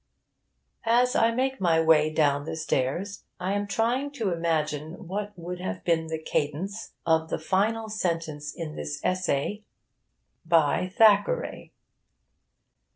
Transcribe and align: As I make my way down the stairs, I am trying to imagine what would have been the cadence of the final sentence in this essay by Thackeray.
As 0.87 1.15
I 1.15 1.29
make 1.29 1.61
my 1.61 1.79
way 1.79 2.11
down 2.11 2.45
the 2.45 2.55
stairs, 2.55 3.23
I 3.39 3.53
am 3.53 3.67
trying 3.67 4.09
to 4.13 4.31
imagine 4.33 5.05
what 5.07 5.31
would 5.37 5.59
have 5.59 5.83
been 5.83 6.07
the 6.07 6.17
cadence 6.17 6.93
of 7.05 7.29
the 7.29 7.37
final 7.37 7.87
sentence 7.87 8.51
in 8.51 8.75
this 8.75 8.99
essay 9.03 9.63
by 10.43 10.89
Thackeray. 10.97 11.71